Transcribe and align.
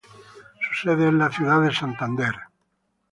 Su 0.61 0.89
sede 0.89 1.09
es 1.09 1.13
la 1.13 1.29
ciudad 1.31 1.61
de 1.61 1.71
Santander. 1.71 2.33